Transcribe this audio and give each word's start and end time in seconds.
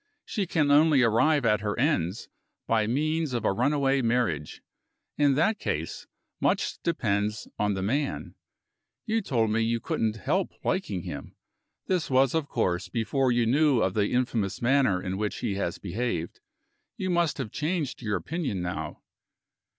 She 0.25 0.47
can 0.47 0.71
only 0.71 1.03
arrive 1.03 1.45
at 1.45 1.61
her 1.61 1.77
ends 1.77 2.27
by 2.65 2.87
means 2.87 3.33
of 3.33 3.45
a 3.45 3.53
runaway 3.53 4.01
marriage. 4.01 4.63
In 5.15 5.35
that 5.35 5.59
case, 5.59 6.07
much 6.39 6.81
depends 6.81 7.47
on 7.59 7.75
the 7.75 7.83
man. 7.83 8.33
You 9.05 9.21
told 9.21 9.51
me 9.51 9.61
you 9.61 9.79
couldn't 9.79 10.15
help 10.15 10.53
liking 10.65 11.03
him. 11.03 11.35
This 11.85 12.09
was, 12.09 12.33
of 12.33 12.47
course, 12.49 12.89
before 12.89 13.31
you 13.31 13.45
knew 13.45 13.83
of 13.83 13.93
the 13.93 14.07
infamous 14.09 14.59
manner 14.59 14.99
in 14.99 15.17
which 15.19 15.37
he 15.41 15.53
has 15.57 15.77
behaved. 15.77 16.39
You 16.97 17.11
must 17.11 17.37
have 17.37 17.51
changed 17.51 18.01
your 18.01 18.15
opinion 18.17 18.59
now." 18.63 19.03